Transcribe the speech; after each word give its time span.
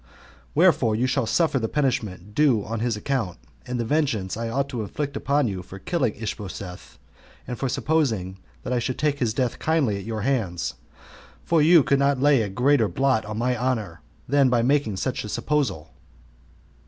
Wherefore 0.55 0.95
you 0.95 1.05
shall 1.05 1.27
suffer 1.27 1.59
the 1.59 1.69
punishment 1.69 2.33
due 2.33 2.65
on 2.65 2.79
his 2.79 2.97
account, 2.97 3.37
and 3.67 3.79
the 3.79 3.85
vengeance 3.85 4.35
I 4.35 4.49
ought 4.49 4.67
to 4.69 4.81
inflict 4.81 5.15
upon 5.15 5.47
you 5.47 5.61
for 5.61 5.77
killing 5.77 6.15
Ishbosheth, 6.15 6.97
and 7.45 7.59
for 7.59 7.69
supposing 7.69 8.39
that 8.63 8.73
I 8.73 8.79
should 8.79 8.97
take 8.97 9.19
his 9.19 9.35
death 9.35 9.59
kindly 9.59 9.97
at 9.99 10.03
your 10.03 10.21
hands; 10.21 10.73
for 11.43 11.61
you 11.61 11.83
could 11.83 11.99
not 11.99 12.19
lay 12.19 12.41
a 12.41 12.49
greater 12.49 12.87
blot 12.87 13.25
on 13.25 13.37
my 13.37 13.55
honor, 13.55 14.01
than 14.27 14.49
by 14.49 14.63
making 14.63 14.97
such 14.97 15.23
a 15.23 15.29
supposal." 15.29 15.91